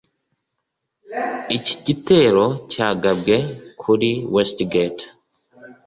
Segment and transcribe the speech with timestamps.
[1.55, 3.35] Icyi gitero cya gabwe
[3.81, 5.05] kuri Westgate